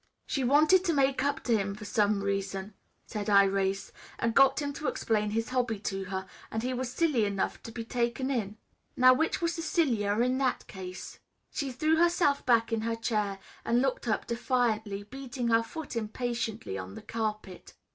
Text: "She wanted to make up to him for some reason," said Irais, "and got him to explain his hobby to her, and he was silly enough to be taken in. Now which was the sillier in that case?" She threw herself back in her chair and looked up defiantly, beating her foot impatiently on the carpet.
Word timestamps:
"She 0.25 0.43
wanted 0.43 0.83
to 0.85 0.93
make 0.93 1.23
up 1.23 1.43
to 1.43 1.55
him 1.55 1.75
for 1.75 1.85
some 1.85 2.23
reason," 2.23 2.73
said 3.05 3.27
Irais, 3.27 3.91
"and 4.17 4.33
got 4.33 4.59
him 4.59 4.73
to 4.73 4.87
explain 4.87 5.29
his 5.29 5.49
hobby 5.49 5.77
to 5.81 6.05
her, 6.05 6.25
and 6.49 6.63
he 6.63 6.73
was 6.73 6.91
silly 6.91 7.23
enough 7.25 7.61
to 7.61 7.71
be 7.71 7.85
taken 7.85 8.31
in. 8.31 8.57
Now 8.97 9.13
which 9.13 9.43
was 9.43 9.55
the 9.55 9.61
sillier 9.61 10.23
in 10.23 10.39
that 10.39 10.65
case?" 10.65 11.19
She 11.51 11.71
threw 11.71 11.97
herself 11.97 12.43
back 12.47 12.73
in 12.73 12.81
her 12.81 12.95
chair 12.95 13.37
and 13.63 13.79
looked 13.83 14.07
up 14.07 14.25
defiantly, 14.25 15.03
beating 15.03 15.49
her 15.49 15.61
foot 15.61 15.95
impatiently 15.95 16.79
on 16.79 16.95
the 16.95 17.03
carpet. 17.03 17.75